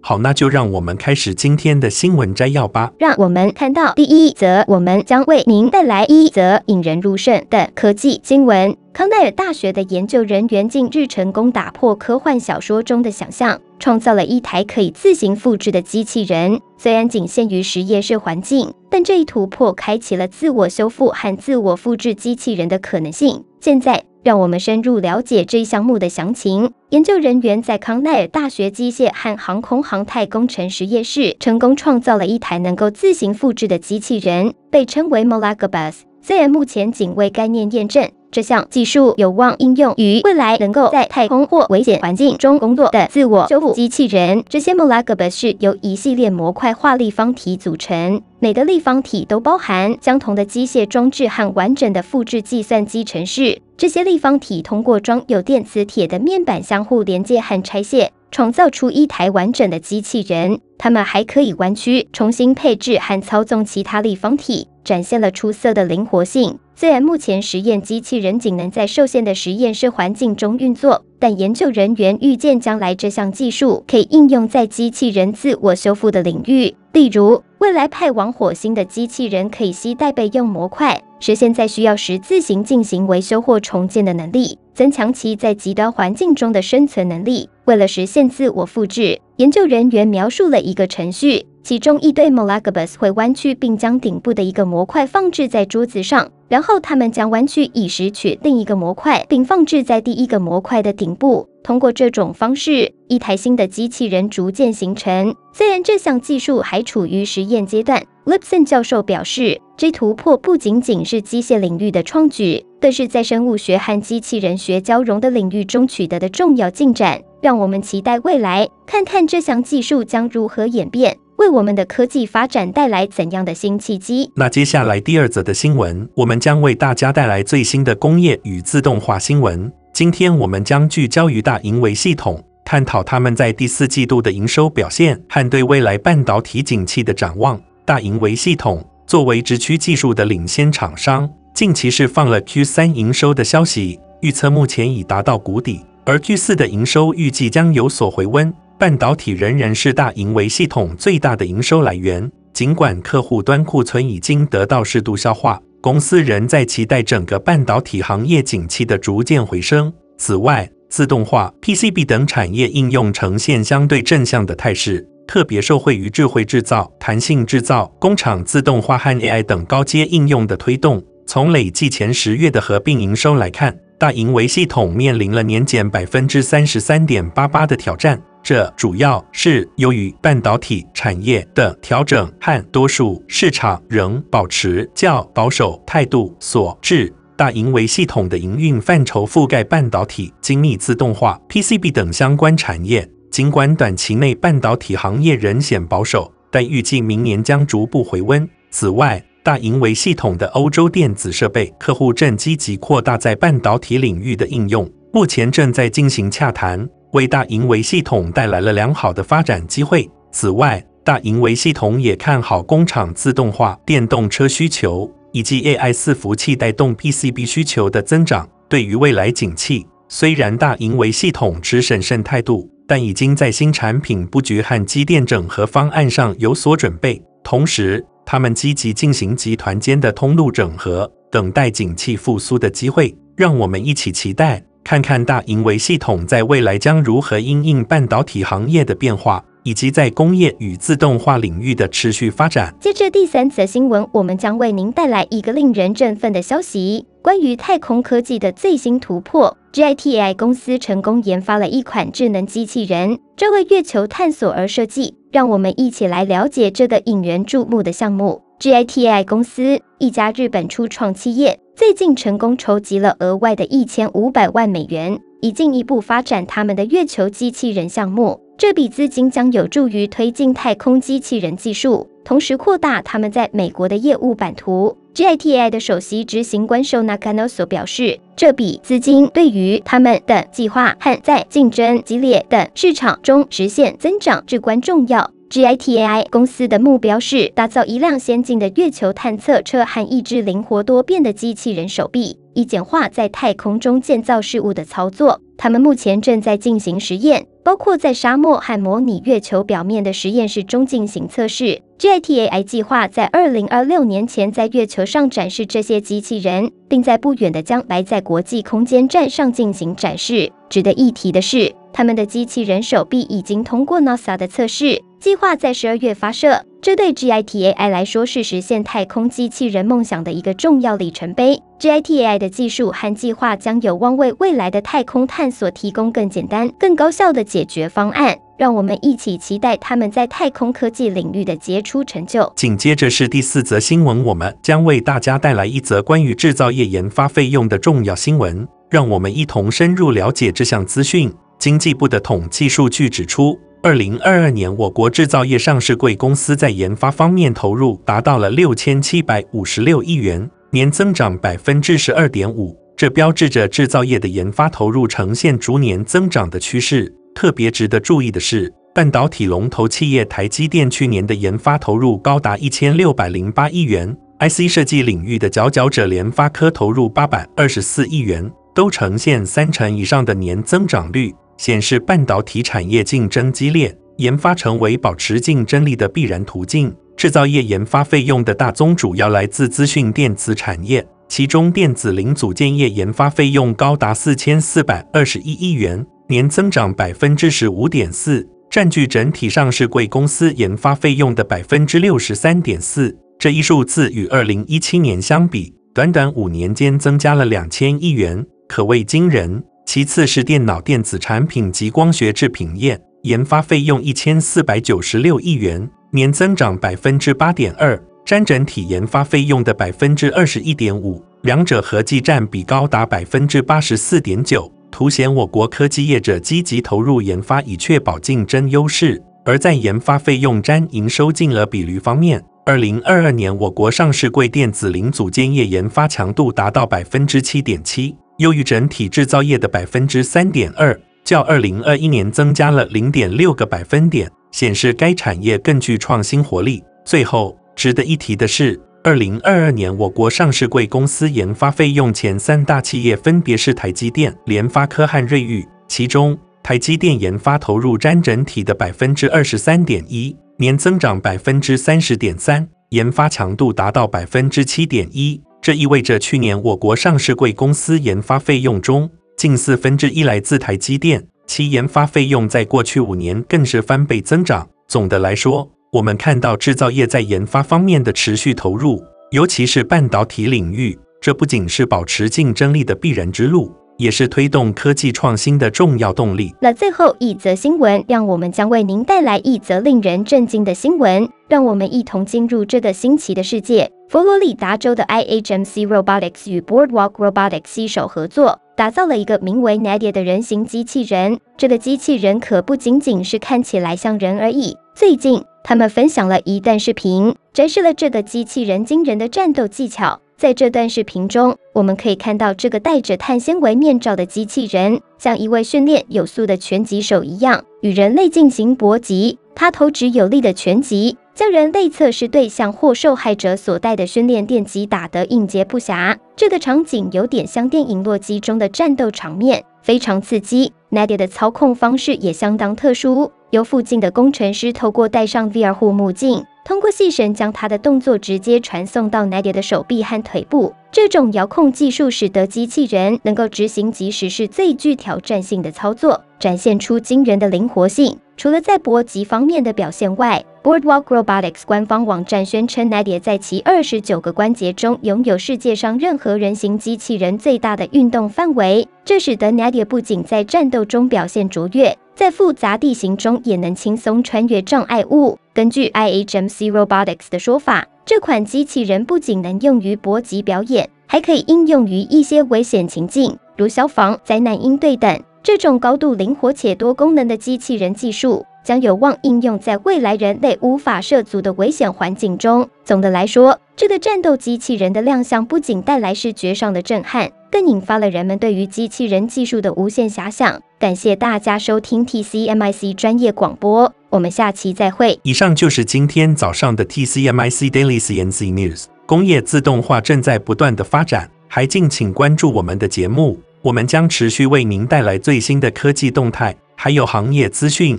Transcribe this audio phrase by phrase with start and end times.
[0.00, 2.92] 好，那就让我们开始今天的新闻摘要吧。
[2.98, 8.76] 让我们看到第一则，我们将为您带来一则引人入胜的科技新闻。
[8.92, 16.60] 康奈尔大学的研究人员近日成功打破科幻小说中的想象，创造了一台可以自行复制的机器人。
[16.76, 23.44] 虽然仅限于实验室环境，但这一突破开启了自我修复和自我复制机器人的可能性。
[23.60, 24.04] 现在。
[24.24, 26.72] 让我们深入了解这一项目的详情。
[26.90, 36.07] 研究人员在康奈尔大学机械和航空航太工程实验室成功创造了一台能够自行复制的机器人，被称为 Molagabus。
[36.20, 38.08] 虽然目前仅为概念验证。
[38.30, 44.44] 这项技术有望应用于未来能够在太空或危险环境中工作的自我修复机器人。
[44.50, 53.62] 这些 molaga 是由一系列模块化立方体组成，每个立方体都包含相同的机械装置和完整的复制计算机程式。
[53.78, 60.60] 这些立方体通过装有电磁铁的面板相互连接和拆卸，创造出一台完整的机器人。
[60.76, 66.58] 它们还可以弯曲、重新配置和操纵其他立方体，展现了出色的灵活性。
[66.76, 76.76] 虽然目前实验机器人仅能在受限的实验室环境中运作，但研究人员预见将来这项技术可以应用在机器人自我修复的领域。
[76.92, 87.50] 例如，未来派往火星的机器人可以携带备用模块，实现在需要时自行进行维修或重建的能力，增强其在极端环境中的生存能力。
[87.64, 91.44] 为了实现自我复制，研究人员描述了一个程序。
[91.64, 101.48] 其中一对 Molagabus 会弯曲，并将顶部的一个模块放置在桌子上，然后他们将弯曲以拾取另一个模块，并放置在第一个模块的顶部。
[101.64, 105.34] 通过这种方式，一台新的机器人逐渐形成。
[105.52, 117.22] 虽然这项技术还处于实验阶段，Lipson 教授表示，这突破不仅仅是机械领域的创举，更是在生物学和机器人学交融的领域中取得的重要进展。
[117.40, 121.16] 让我们期待未来，看看这项技术将如何演变。
[121.36, 124.30] 为我们的科技发展带来怎样的新契机？
[124.34, 129.72] 那接下来第二则的新闻，我们将为大家带来最新的工业与自动化新闻。
[129.92, 137.60] 今天我们将聚焦于大盈维系统，探讨他们在第四季度的营收表现和对未来半导体景气的展望。
[137.88, 148.52] 大盈维系统作为直驱技术的领先厂商，近期释放了 Q 三营收的消息，预测目前已达到谷底，而 Q 四的营收预计将有所回温。
[148.78, 159.90] 半导体仍然是大盈维系统最大的营收来源，尽管客户端库存已经得到适度消化，公司仍在期待整个半导体行业景气的逐渐回升。
[160.18, 171.00] 此外，自动化、PCB 等产业应用呈现相对正向的态势，特别受惠于智慧制造、弹性制造、工厂自动化和 AI 等高阶应用的推动。
[171.26, 178.20] 从累计前十月的合并营收来看，大盈维系统面临了年减百分之三十三点八八的挑战。
[178.42, 187.12] 这主要是由于半导体产业的调整和多数市场仍保持较保守态度所致。
[187.36, 193.06] 大盈维系统的营运范畴覆盖半导体、精密自动化、PCB 等相关产业。
[193.30, 198.48] 尽管短期内半导体行业仍显保守，但预计明年将逐步回温。
[198.70, 206.88] 此外，大盈维系统的欧洲电子设备客户正积极扩大在半导体领域的应用，目前正在进行洽谈。
[207.12, 210.06] 为大盈维系统带来了良好的发展机会。
[210.30, 218.46] 此外，大盈维系统也看好工厂自动化、电动车需求以及 AI 伺服器带动 PCB 需求的增长。
[218.68, 227.22] 对于未来景气，虽然大盈维系统持审慎态度，但已经在新产品布局和机电整合方案上有所准备。
[227.44, 233.14] 同时，他们积极进行集团间的通路整合，等待景气复苏的机会。
[233.36, 234.64] 让我们一起期待。
[234.82, 242.74] 看看大盈维系统在未来将如何因应半导体行业的变化，以及在工业与自动化领域的持续发展。
[242.80, 255.14] 接着第三则新闻，我们将为您带来一个令人振奋的消息：关于太空科技的最新突破，GITAI 公司成功研发了一款智能机器人，这为月球探索而设计。
[255.30, 258.42] 让我们一起来了解这个引人注目的项目。
[258.60, 261.60] GITAI 公司，一家日本初创企业。
[261.76, 268.40] 最近成功筹集了额外的一千五百万美元，以进一步发展他们的月球机器人项目。
[268.56, 274.96] 这笔资金将有助于推进太空机器人技术，同时扩大他们在美国的业务版图。
[275.18, 285.32] Gitai 的首席执行官受纳卡诺索表示，这笔资金对于他们的计划和在竞争激烈的市场中实现增长至关重要。
[285.50, 295.40] GITAI 公司的目标是打造一辆先进的月球探测车和一只灵活多变的机器人手臂，以简化在太空中建造事物的操作。
[295.56, 301.80] 他们目前正在进行实验，包括在沙漠和模拟月球表面的实验室中进行测试。
[302.00, 310.50] GITA I 计划在二零二六年前在月球上展示这些机器人，并在不远的将来在国际空间站上进行展示。
[310.68, 315.02] 值得一提的是，他们的机器人手臂已经通过 NASA 的测试。
[315.20, 321.60] 计划在十二月发射，这对 GITAI 来说是实现太空机器人梦想的一个重要里程碑。
[321.80, 328.38] GITAI 的技术和计划将有望为未来的太空探索提供更简单、更高效的解决方案。
[328.56, 332.52] 让我们一起期待他们在太空科技领域的杰出成就。
[332.56, 338.66] 紧接着是第四则新闻，我们将为大家带来一则关于制造业研发费用的重要新闻。
[338.88, 341.32] 让我们一同深入了解这项资讯。
[341.58, 352.78] 经济部的统计数据指出，二零二二年，我国制造业上市贵公司在研发方面投入达到了六千七百五十六亿元，年增长百分之十二点五。
[352.96, 357.12] 这标志着制造业的研发投入呈现逐年增长的趋势。
[357.34, 371.32] 特别值得注意的是，半导体龙头企业台积电去年的研发投入高达一千六百零八亿元，IC 设计领域的佼佼者联发科投入八百二十四亿元，都呈现三成以上的年增长率。
[371.58, 376.94] 显示半导体产业竞争激烈，研发成为保持竞争力的必然途径。
[377.16, 393.18] 制造业研发费用的大宗主要来自资讯电子产业，其中电子零组件业研发费用高达四千四百二十一亿元，年增长百分之十五点四，占据整体上市柜公司研发费用的百分之六十三点四。
[393.36, 399.60] 这一数字与二零一七年相比，短短五年间增加了两千亿元，可谓惊人。
[399.88, 419.22] 其次是电脑电子产品及光学制品业，研发费用一千四百九十六亿元，年增长百分之八点二，占整体研发费用的百分之二十一点五，两者合计占比高达百分之八十四点九，凸显我国科技业者积极投入研发以确保竞争优势。
[419.46, 428.14] 而在研发费用占营收净额比率方面，二零二二年我国上市柜电子零组件业研发强度达到百分之七点七。
[428.38, 436.82] 优于整体制造业的百分之三点二，较二零二一年增加了零点六个百分点，显示该产业更具创新活力。
[437.04, 455.42] 最后，值得一提的是，二零二二年我国上市贵公司研发费用前三大企业分别是台积电、联发科和瑞昱，其中台积电研发投入占整体的百分之二十三点一，年增长百分之三十点三，研发强度达到百分之七点一。
[455.68, 464.66] 这意味着去年我国上市贵公司研发费用中，近四分之一来自台积电，其研发费用在过去五年更是翻倍增长。
[464.86, 473.70] 总的来说，我们看到制造业在研发方面的持续投入，尤其是半导体领域，这不仅是保持竞争力的必然之路。
[473.98, 476.54] 也是推动科技创新的重要动力。
[476.60, 481.28] 那最后一则新闻，让我们将为您带来一则令人震惊的新闻。
[481.48, 483.90] 让我们一同进入这个新奇的世界。
[484.08, 491.38] 佛罗里达州的 IHMC Robotics 与 Boardwalk Robotics 携手合作，打造了一个名为 Nadia 的人形机器人。
[491.58, 494.74] 这个机器人可不仅仅是看起来像人而已。
[494.94, 500.18] 最近，他们分享了一段视频，展示了这个机器人惊人的战斗技巧。
[500.38, 509.38] 在这段视频中，我们可以看到这个戴着碳纤维面罩的机器人，像一位训练有素的拳击手一样，与人类进行搏击。
[509.54, 516.16] 他投掷有力的拳击，将人类测试对象或受害者所带的训练电击打得应接不暇。
[516.34, 520.72] 这个场景有点像电影《洛基》中的战斗场面，非常刺激。
[520.90, 526.44] Nadia 的操控方式也相当特殊，由附近的工程师透过戴上 VR 护目镜。
[526.64, 538.18] 通过细绳将他的动作直接传送到 Nadia 的手臂和腿部，这种遥控技术使得机器人能够执行即使是最具挑战性的操作，展现出惊人的灵活性。
[538.36, 551.96] 除了在搏击方面的表现外，Boardwalk Robotics 官方网站宣称，Nadia 在其二十九个关节中拥有世界上任何人形机器人最大的运动范围，这使得 Nadia 不仅在战斗中表现卓越。
[552.14, 555.38] 在复杂地形中也能轻松穿越障碍物。
[555.54, 565.18] 根据 IHMC Robotics 的说法，这款机器人不仅能用于搏击表演，还可以应用于一些危险情境，如消防、灾难应对等。
[565.42, 572.68] 这种高度灵活且多功能的机器人技术，将有望应用在未来人类无法涉足的危险环境中。
[572.84, 580.60] 总的来说，这个战斗机器人的亮相不仅带来视觉上的震撼，更引发了人们对于机器人技术的无限遐想。
[580.78, 585.18] 感谢大家收听 TCMIC 专业广播，我们下期再会。
[585.22, 588.84] 以上就是今天早上的 TCMIC Daily CNC News。
[589.06, 597.98] 工业自动化正在不断的发展，还敬请关注我们的节目，我们将持续为您带来最新的科技动态，还有行业资讯。